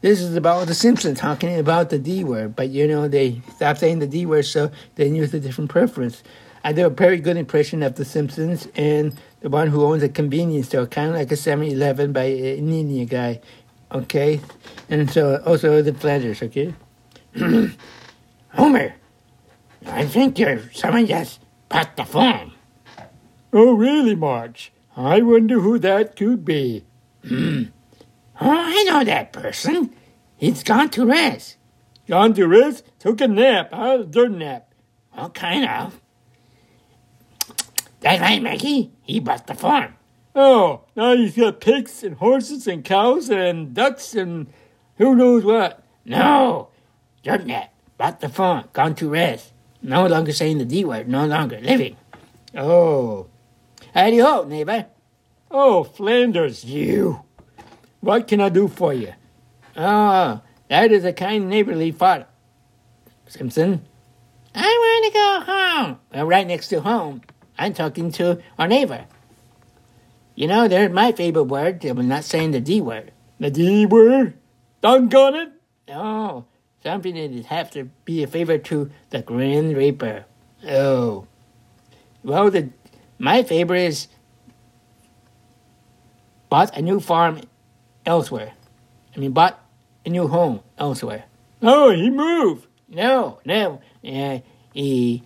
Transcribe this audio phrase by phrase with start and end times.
[0.00, 3.80] this is about the Simpsons talking about the D word, but you know they stopped
[3.80, 6.22] saying the D word, so they used a different preference.
[6.62, 10.08] I do a very good impression of the Simpsons and the one who owns a
[10.08, 13.40] convenience store, kind of like a 7-Eleven by an Indian guy,
[13.92, 14.40] okay,
[14.90, 16.74] and so also the Flanders, okay.
[18.54, 18.94] Homer,
[19.86, 22.52] I think your someone just bought the phone.
[23.52, 24.72] Oh, really, Marge?
[24.96, 26.84] I wonder who that could be.
[28.76, 29.94] I know that person.
[30.36, 31.56] He's gone to rest.
[32.06, 32.84] Gone to rest?
[32.98, 34.02] Took a nap, huh?
[34.02, 34.74] Dirt nap.
[35.16, 35.98] Well, kind of.
[38.00, 38.92] That right, Maggie?
[39.00, 39.94] He bought the farm.
[40.34, 44.48] Oh, now he's got pigs and horses and cows and ducks and
[44.98, 45.82] who knows what.
[46.04, 46.68] No,
[47.22, 47.72] dirt nap.
[47.96, 48.68] Bought the farm.
[48.74, 49.54] Gone to rest.
[49.80, 51.08] No longer saying the D word.
[51.08, 51.96] No longer living.
[52.54, 53.28] Oh.
[53.94, 54.86] Howdy ho, neighbor.
[55.50, 57.22] Oh, Flanders, you.
[58.06, 59.14] What can I do for you?
[59.76, 62.30] Oh, that is a kind neighborly thought,
[63.26, 63.84] Simpson.
[64.54, 66.00] I want to go home.
[66.14, 67.22] Well, right next to home,
[67.58, 69.06] I'm talking to our neighbor.
[70.36, 71.84] You know, there's my favorite word.
[71.84, 73.10] I'm not saying the D word.
[73.40, 74.34] The D word?
[74.82, 75.52] Doggone it?
[75.88, 76.44] No,
[76.84, 80.26] something that have to be a favor to the Grim Reaper.
[80.64, 81.26] Oh.
[82.22, 82.70] Well, the
[83.18, 84.06] my favorite is
[86.48, 87.40] bought a new farm
[88.06, 88.52] elsewhere.
[89.14, 89.60] I mean, bought
[90.04, 91.24] a new home elsewhere.
[91.62, 92.66] Oh, he moved.
[92.88, 93.80] No, no.
[94.06, 94.38] Uh,
[94.72, 95.22] he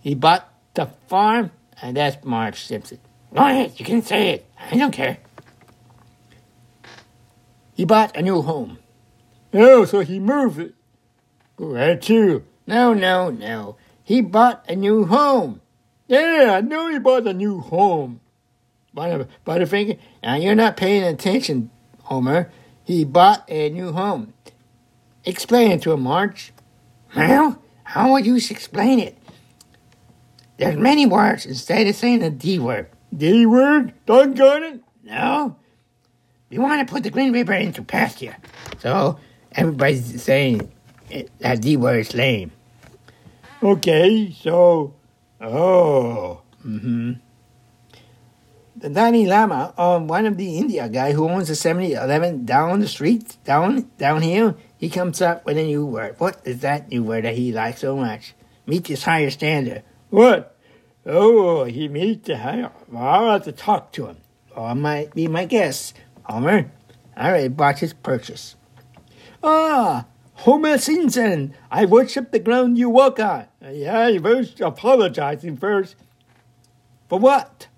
[0.00, 1.50] he bought the farm,
[1.82, 3.00] and that's Marge Simpson.
[3.34, 4.46] Go ahead, you can say it.
[4.58, 5.18] I don't care.
[7.74, 8.78] He bought a new home.
[9.52, 10.74] Oh, so he moved it.
[11.56, 12.44] Where to?
[12.66, 13.76] No, no, no.
[14.02, 15.60] He bought a new home.
[16.06, 18.20] Yeah, I know he bought a new home.
[18.94, 21.70] Butterfinger, now you're not paying attention,
[22.06, 22.50] Homer.
[22.84, 24.32] He bought a new home.
[25.24, 26.52] Explain it to him, Marge.
[27.16, 29.18] Well, how would you explain it?
[30.58, 32.88] There's many words instead of saying the D word.
[33.14, 33.92] D word?
[34.06, 34.80] Doggone it.
[35.02, 35.56] No.
[36.48, 38.36] We want to put the Green Reaper into pasture.
[38.78, 39.18] So
[39.52, 40.70] everybody's saying
[41.40, 42.52] that D word is lame.
[43.62, 44.94] Okay, so
[45.40, 46.40] oh.
[46.64, 47.14] Mm-hmm.
[48.88, 53.36] Dalai Lama, um, one of the India guy who owns the 7-Eleven down the street,
[53.44, 56.16] down down here, he comes up with a new word.
[56.18, 58.34] What is that new word that he likes so much?
[58.66, 59.82] Meet his higher standard.
[60.10, 60.56] What?
[61.04, 62.70] Oh, he meets the higher.
[62.90, 64.16] Well, I'll have to talk to him.
[64.54, 65.94] Or might be my guess.
[66.24, 66.70] Homer,
[67.16, 68.56] I already bought his purchase.
[69.42, 73.46] Ah, Homer Simpson, I worship the ground you walk on.
[73.62, 75.96] Yeah, he was apologizing first.
[77.08, 77.68] For what?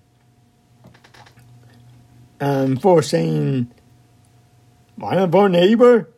[2.41, 3.71] Um, for saying
[4.95, 6.09] one of our neighbor.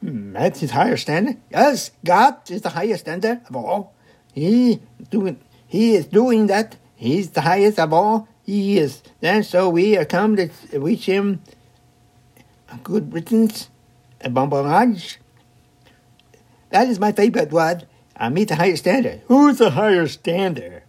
[0.00, 1.36] Hmm, that's his higher standard.
[1.50, 3.94] Yes, God is the highest standard of all.
[4.32, 6.76] He doing he is doing that.
[6.96, 8.28] He's the highest of all.
[8.44, 9.02] He is.
[9.20, 11.42] And so we are come to wish him
[12.82, 13.68] good riddance,
[14.20, 15.18] a bon voyage.
[16.70, 17.86] That is my favorite word.
[18.16, 19.22] I meet the higher standard.
[19.26, 20.81] Who's the higher standard?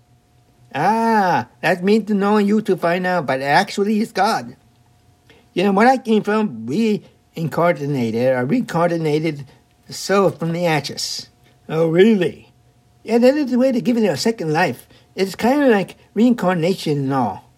[0.74, 4.56] Ah, that means to know you to find out, but actually it's God.
[5.54, 7.04] You know, when I came from, we
[7.36, 9.46] incarnated or reincarnated
[9.86, 11.30] the soul from the ashes.
[11.70, 12.52] Oh, really?
[13.04, 14.88] Yeah, that is the way to give it a second life.
[15.16, 17.52] It's kind of like reincarnation and all.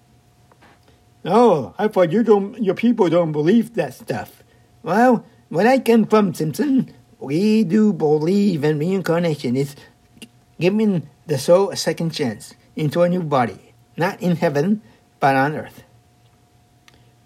[1.23, 4.43] Oh, I thought you don't, your people don't believe that stuff.
[4.83, 9.55] Well, when I come from Simpson, we do believe in reincarnation.
[9.55, 9.75] It's
[10.59, 14.81] giving the soul a second chance into a new body, not in heaven,
[15.19, 15.83] but on earth.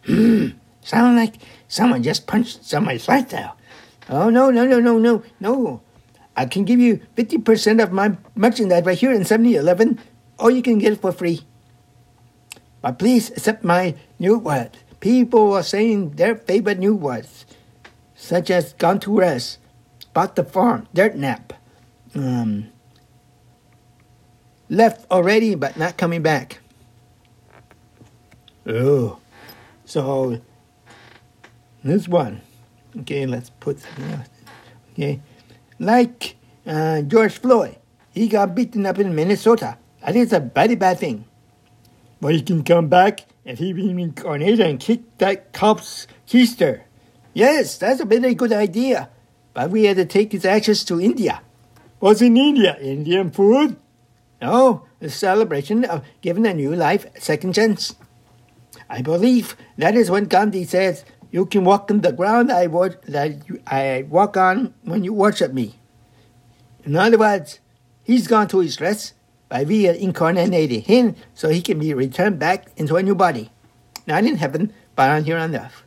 [0.06, 0.48] Hmm,
[0.82, 1.36] sound like
[1.68, 3.58] someone just punched somebody's lights out.
[4.10, 5.82] Oh, no, no, no, no, no, no.
[6.36, 10.00] I can give you 50% of my merchandise right here in 7-Eleven,
[10.40, 11.42] or you can get it for free.
[12.82, 14.78] But please accept my new words.
[15.00, 17.46] People are saying their favorite new words,
[18.16, 19.60] such as gone to rest,
[20.14, 21.54] bought the farm, dirt nap,
[22.16, 22.68] um,
[24.70, 26.60] left already but not coming back.
[28.66, 29.20] Oh,
[29.86, 30.40] so
[31.84, 32.42] this one.
[33.02, 34.30] Okay, let's put something else.
[34.94, 35.22] Okay,
[35.80, 36.36] like
[36.66, 37.78] uh, George Floyd,
[38.12, 39.78] he got beaten up in Minnesota.
[40.02, 41.26] I think it's a very bad thing.
[42.22, 46.82] But he can come back if he reincarnated and kick that cop's keister.
[47.34, 49.10] Yes, that's a very good idea.
[49.54, 51.42] But we had to take his ashes to India.
[52.00, 52.78] What's in India?
[52.80, 53.78] Indian food?
[54.42, 57.96] Oh, no, a celebration of giving a new life a second chance.
[58.90, 63.02] I believe that is when Gandhi says You can walk on the ground I would
[63.04, 65.80] that I walk on when you worship me.
[66.84, 67.60] In other words,
[68.04, 69.14] he's gone to his rest
[69.48, 73.52] by reincarnating him so he can be returned back into a new body.
[74.08, 75.84] Not in heaven, but on here on earth.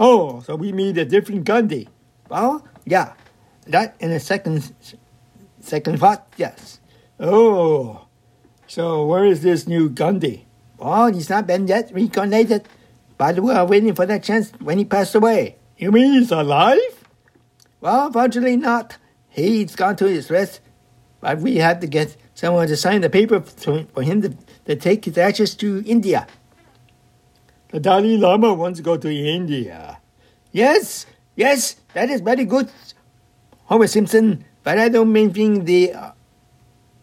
[0.00, 1.88] Oh, so we meet a different Gandhi.
[2.28, 3.12] Well, yeah.
[3.66, 4.72] That in a second
[5.60, 6.80] second thought, yes.
[7.20, 8.06] Oh,
[8.66, 10.46] so where is this new Gandhi?
[10.78, 12.68] Well, he's not been yet reincarnated,
[13.16, 15.56] but we are waiting for that chance when he passed away.
[15.76, 17.04] You mean he's alive?
[17.80, 18.96] Well, unfortunately not.
[19.28, 20.60] He's gone to his rest,
[21.20, 24.36] but we had to get someone to sign the paper for him to,
[24.66, 26.26] to take his ashes to India.
[27.70, 29.98] The Dalai Lama wants to go to India.
[30.52, 31.06] Yes,
[31.36, 32.70] yes, that is very good,
[33.64, 34.44] Homer Simpson.
[34.62, 36.10] But I don't mean being the uh,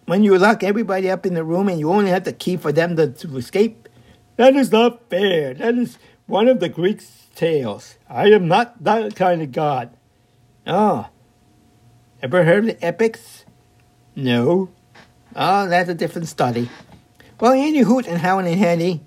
[0.05, 2.71] when you lock everybody up in the room and you only have the key for
[2.71, 3.89] them to, to escape.
[4.37, 5.53] That is not fair.
[5.53, 5.97] That is
[6.27, 7.01] one of the Greek
[7.35, 7.95] tales.
[8.09, 9.95] I am not that kind of god.
[10.67, 11.07] Oh,
[12.21, 13.45] ever heard of the epics?
[14.15, 14.69] No.
[15.35, 16.69] Oh, that's a different study.
[17.39, 19.01] Well, any hoot and how and handy.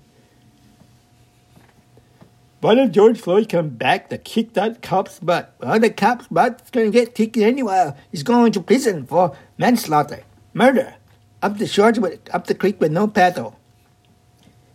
[2.61, 5.55] Why did George Floyd come back to kick that cop's butt?
[5.59, 7.93] Well, the cop's butt's gonna get kicked anyway.
[8.11, 10.23] He's going to prison for manslaughter,
[10.53, 10.95] murder,
[11.41, 13.59] up the shores with up the creek with no paddle.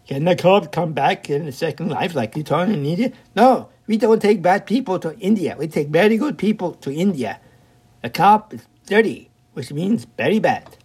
[0.06, 3.12] Can the cop come back in a second life like you told in India?
[3.34, 5.56] No, we don't take bad people to India.
[5.58, 7.40] We take very good people to India.
[8.02, 10.76] The cop is dirty, which means very bad.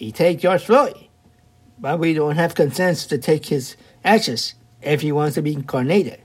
[0.00, 1.08] We take George Floyd,
[1.78, 6.20] but we don't have consent to take his ashes if he wants to be incarnated.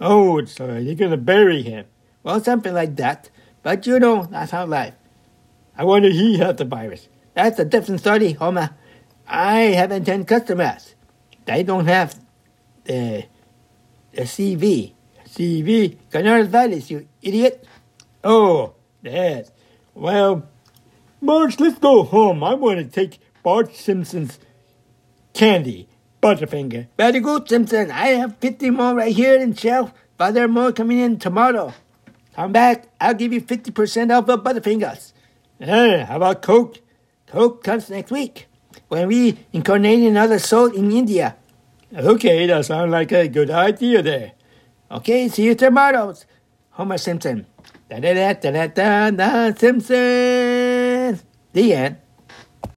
[0.00, 1.86] Oh, sorry, you're going to bury him.
[2.22, 3.30] Well, something like that.
[3.62, 4.94] But you know, that's how life.
[5.78, 7.08] I wonder he had the virus.
[7.34, 8.70] That's a different story, Homer.
[9.28, 10.96] I haven't 10 customers.
[11.44, 12.18] They don't have
[12.84, 13.26] the,
[14.12, 14.94] the CV.
[15.24, 15.96] CV?
[16.10, 17.64] Coronavirus, you idiot.
[18.24, 19.52] Oh, that.
[19.94, 20.48] Well,
[21.20, 22.42] Marge, let's go home.
[22.42, 24.40] I want to take Bart Simpson's
[25.32, 25.88] candy,
[26.20, 26.88] Butterfinger.
[26.96, 27.92] Very good, Simpson.
[27.92, 31.72] I have 50 more right here in shelf, but there are more coming in tomorrow.
[32.34, 35.12] Come back, I'll give you 50% off of Butterfingers.
[35.60, 36.78] Eh, how about Coke?
[37.26, 38.46] Coke comes next week
[38.88, 41.36] when we incarnate another soul in India.
[41.94, 44.32] Okay, that sounds like a good idea there.
[44.90, 46.14] Okay, see you tomorrow.
[46.70, 47.46] Homer Simpson.
[47.88, 51.18] Da da da da da da, Simpson.
[51.52, 51.96] The end.